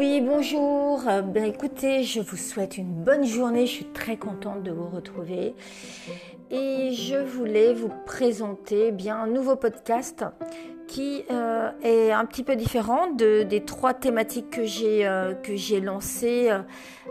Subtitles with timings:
[0.00, 1.06] Oui, bonjour.
[1.06, 3.66] Euh, ben, écoutez, je vous souhaite une bonne journée.
[3.66, 5.54] Je suis très contente de vous retrouver.
[6.50, 10.24] Et je voulais vous présenter bien un nouveau podcast
[10.90, 15.34] qui euh, est un petit peu différent de, des trois thématiques que j'ai euh,
[15.80, 16.50] lancées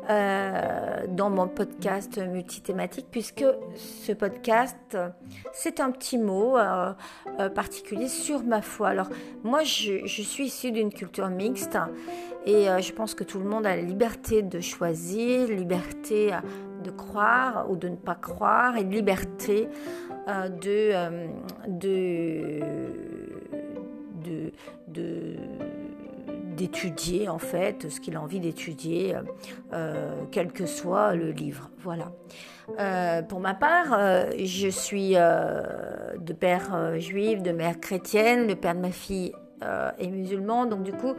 [0.09, 3.45] euh, dans mon podcast multithématique, puisque
[3.75, 4.97] ce podcast,
[5.53, 6.57] c'est un petit mot
[7.55, 8.89] particulier sur ma foi.
[8.89, 9.09] Alors
[9.43, 11.77] moi, je, je suis issue d'une culture mixte
[12.45, 16.31] et je pense que tout le monde a la liberté de choisir, liberté
[16.83, 19.69] de croire ou de ne pas croire, et liberté
[20.27, 21.27] de,
[21.67, 22.59] de
[24.87, 25.35] de,
[26.59, 29.15] d'étudier en fait ce qu'il a envie d'étudier,
[29.73, 31.69] euh, quel que soit le livre.
[31.79, 32.11] Voilà.
[32.79, 38.75] Euh, pour ma part, euh, je suis de père juif, de mère chrétienne, le père
[38.75, 39.31] de ma fille
[39.97, 41.15] est musulman, donc du coup,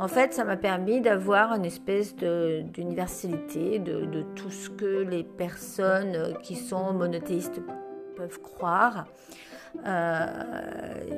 [0.00, 5.22] en fait, ça m'a permis d'avoir une espèce d'universalité de, de, tout ce que les
[5.22, 7.60] personnes qui sont monothéistes
[8.16, 9.06] peuvent croire.
[9.84, 10.26] Euh,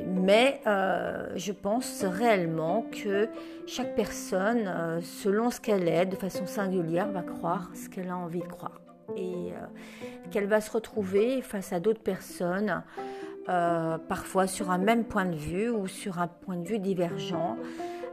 [0.07, 3.29] mais euh, je pense réellement que
[3.67, 8.17] chaque personne, euh, selon ce qu'elle est, de façon singulière, va croire ce qu'elle a
[8.17, 8.81] envie de croire.
[9.17, 9.53] Et
[10.31, 12.83] qu'elle va se retrouver face à d'autres personnes,
[13.47, 17.57] parfois sur un même point de vue ou sur un point de vue divergent,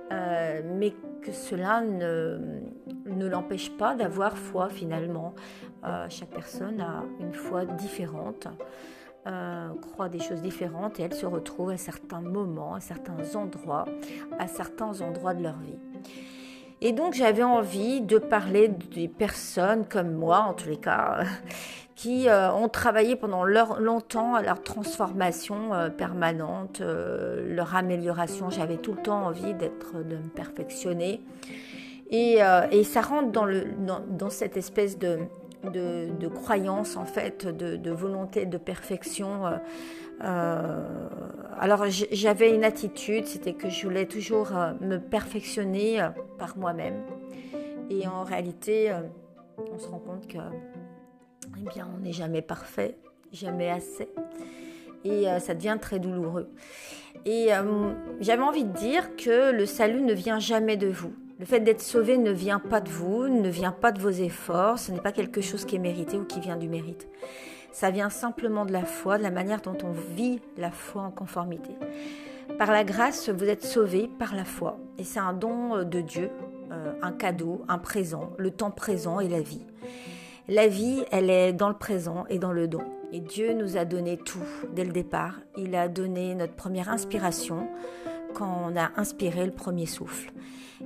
[0.10, 2.62] mais que cela ne,
[3.08, 5.36] ne l'empêche pas d'avoir foi finalement.
[6.08, 8.48] chaque personne a une foi différente.
[9.28, 13.86] Euh, croient des choses différentes et elles se retrouvent à certains moments, à certains endroits,
[14.38, 15.80] à certains endroits de leur vie.
[16.82, 21.24] Et donc j'avais envie de parler des personnes comme moi, en tous les cas,
[21.96, 28.52] qui euh, ont travaillé pendant leur, longtemps à leur transformation euh, permanente, leur amélioration.
[28.52, 31.20] J'avais tout le temps envie d'être, de me perfectionner.
[32.12, 32.42] Et,
[32.72, 35.22] et ça rentre dans, le, dans, dans cette espèce de,
[35.72, 39.46] de, croyance, en fait, de, volonté de perfection.
[39.46, 39.58] Euh,
[40.24, 41.10] euh,
[41.60, 47.02] alors j'avais une attitude, c'était que je voulais toujours euh, me perfectionner par moi-même.
[47.90, 48.94] Et en réalité,
[49.72, 50.38] on se rend compte que,
[51.60, 52.98] eh bien, on n'est jamais parfait,
[53.32, 54.10] jamais assez.
[55.04, 56.50] Et ça devient très douloureux.
[57.26, 57.50] Et
[58.22, 61.14] j'avais envie de dire que le salut ne vient jamais de vous.
[61.38, 64.80] Le fait d'être sauvé ne vient pas de vous, ne vient pas de vos efforts,
[64.80, 67.10] ce n'est pas quelque chose qui est mérité ou qui vient du mérite.
[67.74, 71.12] Ça vient simplement de la foi, de la manière dont on vit la foi en
[71.12, 71.72] conformité.
[72.58, 74.78] Par la grâce, vous êtes sauvé par la foi.
[74.98, 76.30] Et c'est un don euh, de Dieu,
[76.72, 79.66] euh, un cadeau, un présent, le temps présent et la vie.
[80.48, 82.84] La vie, elle est dans le présent et dans le don.
[83.12, 84.40] Et Dieu nous a donné tout
[84.74, 85.42] dès le départ.
[85.58, 87.68] Il a donné notre première inspiration
[88.36, 90.32] quand on a inspiré le premier souffle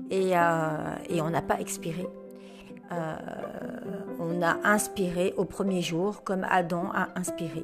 [0.09, 2.07] et, euh, et on n'a pas expiré.
[2.91, 3.15] Euh,
[4.19, 7.63] on a inspiré au premier jour comme Adam a inspiré.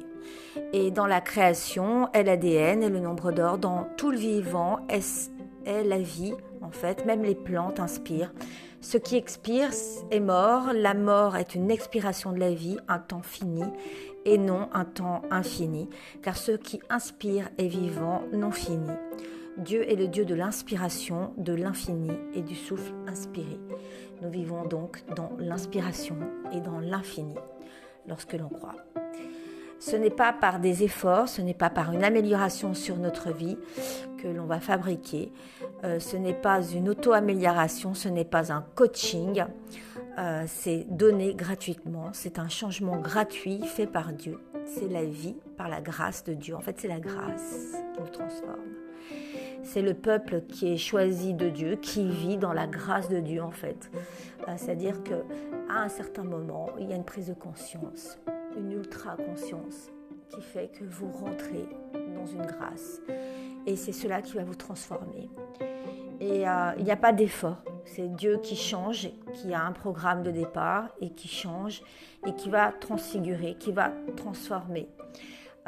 [0.72, 3.58] Et dans la création est l'ADN et le nombre d'or.
[3.58, 5.30] Dans tout le vivant est,
[5.64, 7.04] est la vie, en fait.
[7.06, 8.32] Même les plantes inspirent.
[8.80, 9.70] Ce qui expire
[10.10, 10.72] est mort.
[10.74, 13.64] La mort est une expiration de la vie, un temps fini,
[14.24, 15.88] et non un temps infini.
[16.22, 18.90] Car ce qui inspire est vivant, non fini.
[19.58, 23.58] Dieu est le Dieu de l'inspiration, de l'infini et du souffle inspiré.
[24.22, 26.16] Nous vivons donc dans l'inspiration
[26.52, 27.34] et dans l'infini
[28.06, 28.76] lorsque l'on croit.
[29.78, 33.56] Ce n'est pas par des efforts, ce n'est pas par une amélioration sur notre vie
[34.26, 35.30] que l'on va fabriquer,
[35.84, 39.44] euh, ce n'est pas une auto-amélioration, ce n'est pas un coaching,
[40.18, 45.68] euh, c'est donné gratuitement, c'est un changement gratuit fait par Dieu, c'est la vie par
[45.68, 46.56] la grâce de Dieu.
[46.56, 48.74] En fait, c'est la grâce qui nous transforme.
[49.62, 53.42] C'est le peuple qui est choisi de Dieu, qui vit dans la grâce de Dieu
[53.42, 53.90] en fait.
[54.48, 55.22] Euh, c'est-à-dire que
[55.68, 58.18] à un certain moment, il y a une prise de conscience,
[58.56, 59.92] une ultra conscience
[60.30, 61.68] qui fait que vous rentrez
[62.16, 63.00] dans une grâce.
[63.66, 65.28] Et c'est cela qui va vous transformer.
[66.20, 67.62] Et euh, il n'y a pas d'effort.
[67.84, 71.82] C'est Dieu qui change, qui a un programme de départ et qui change
[72.26, 74.88] et qui va transfigurer, qui va transformer.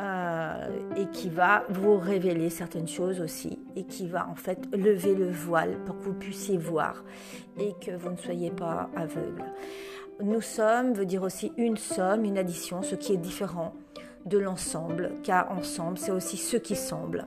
[0.00, 5.12] Euh, et qui va vous révéler certaines choses aussi et qui va en fait lever
[5.12, 7.02] le voile pour que vous puissiez voir
[7.58, 9.42] et que vous ne soyez pas aveugle.
[10.22, 13.74] Nous sommes veut dire aussi une somme, une addition, ce qui est différent
[14.24, 17.26] de l'ensemble, car ensemble c'est aussi ce qui semble.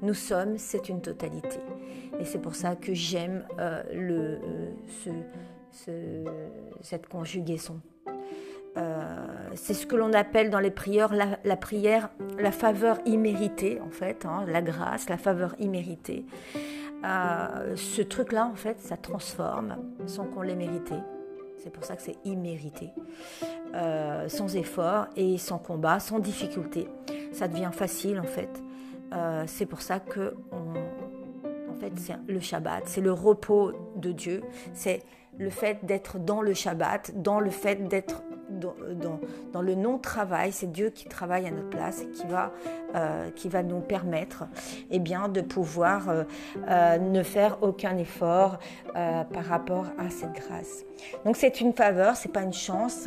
[0.00, 1.58] Nous sommes, c'est une totalité.
[2.20, 4.70] Et c'est pour ça que j'aime euh, euh,
[5.04, 5.10] ce,
[5.72, 6.24] ce,
[6.82, 7.80] cette conjugaison.
[8.76, 13.90] Euh, c'est ce que l'on appelle dans les prières la, prière la faveur imméritée, en
[13.90, 16.24] fait, hein, la grâce, la faveur imméritée.
[17.02, 20.94] ce truc-là, en fait, ça transforme sans qu'on l'ait mérité.
[21.58, 22.90] C'est pour ça que c'est immérité.
[24.28, 26.86] Sans effort et sans combat, sans difficulté.
[27.32, 28.62] Ça devient facile, en fait.
[29.12, 34.42] Euh, c'est pour ça que en fait, c'est le Shabbat, c'est le repos de Dieu,
[34.72, 35.02] c'est
[35.38, 40.88] le fait d'être dans le Shabbat, dans le fait d'être dans, le non-travail, c'est Dieu
[40.88, 42.50] qui travaille à notre place et qui va,
[42.94, 44.44] euh, qui va nous permettre
[44.90, 48.58] eh bien, de pouvoir euh, ne faire aucun effort
[48.94, 50.84] par rapport à cette grâce.
[51.24, 53.06] Donc c'est une faveur, c'est pas une chance.